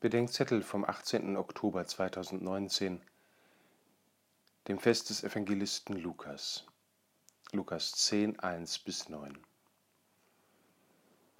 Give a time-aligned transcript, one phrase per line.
[0.00, 1.36] Bedenkzettel vom 18.
[1.36, 3.00] Oktober 2019,
[4.68, 6.66] dem Fest des Evangelisten Lukas.
[7.50, 9.36] Lukas 10, 1 bis 9.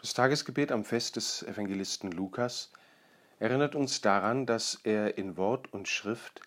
[0.01, 2.73] Das Tagesgebet am Fest des Evangelisten Lukas
[3.39, 6.41] erinnert uns daran, dass er in Wort und Schrift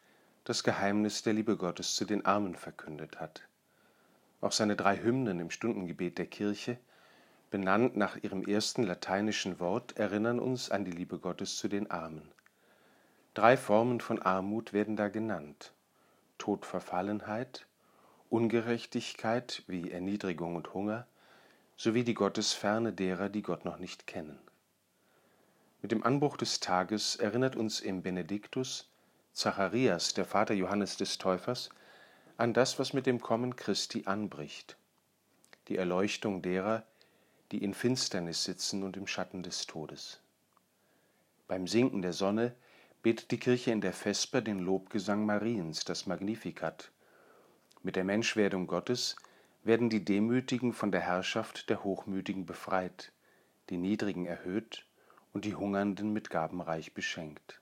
[0.43, 3.47] das Geheimnis der Liebe Gottes zu den Armen verkündet hat.
[4.41, 6.77] Auch seine drei Hymnen im Stundengebet der Kirche
[7.51, 12.31] benannt nach ihrem ersten lateinischen Wort, erinnern uns an die Liebe Gottes zu den Armen.
[13.33, 15.73] Drei Formen von Armut werden da genannt.
[16.37, 17.67] Todverfallenheit,
[18.29, 21.05] Ungerechtigkeit wie Erniedrigung und Hunger,
[21.77, 24.39] sowie die Gottesferne derer, die Gott noch nicht kennen.
[25.81, 28.89] Mit dem Anbruch des Tages erinnert uns im Benediktus
[29.33, 31.69] Zacharias, der Vater Johannes des Täufers,
[32.37, 34.77] an das, was mit dem Kommen Christi anbricht.
[35.67, 36.83] Die Erleuchtung derer,
[37.51, 40.21] die in Finsternis sitzen und im Schatten des Todes.
[41.47, 42.55] Beim Sinken der Sonne
[43.03, 46.91] betet die Kirche in der Vesper den Lobgesang Mariens, das Magnificat.
[47.83, 49.17] Mit der Menschwerdung Gottes
[49.63, 53.11] werden die Demütigen von der Herrschaft der Hochmütigen befreit,
[53.69, 54.85] die Niedrigen erhöht
[55.33, 57.59] und die Hungernden mit Gaben reich beschenkt.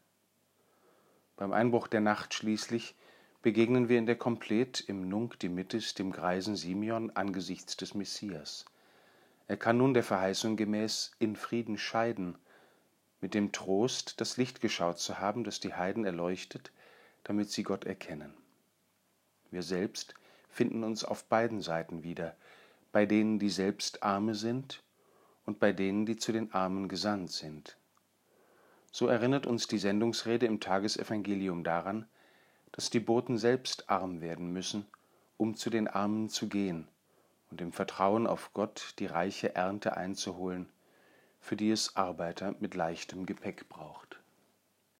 [1.36, 2.96] Beim Einbruch der Nacht schließlich
[3.42, 8.66] begegnen wir in der Komplett im Nunc dimittis dem greisen Simeon angesichts des Messias–
[9.50, 12.38] er kann nun der Verheißung gemäß in Frieden scheiden,
[13.20, 16.72] mit dem Trost, das Licht geschaut zu haben, das die Heiden erleuchtet,
[17.24, 18.32] damit sie Gott erkennen.
[19.50, 20.14] Wir selbst
[20.50, 22.36] finden uns auf beiden Seiten wieder,
[22.92, 24.84] bei denen, die selbst Arme sind
[25.48, 27.76] und bei denen, die zu den Armen gesandt sind.
[28.92, 32.06] So erinnert uns die Sendungsrede im Tagesevangelium daran,
[32.72, 34.86] dass die Boten selbst arm werden müssen,
[35.38, 36.88] um zu den Armen zu gehen
[37.50, 40.70] und im Vertrauen auf Gott die reiche Ernte einzuholen,
[41.40, 44.19] für die es Arbeiter mit leichtem Gepäck braucht.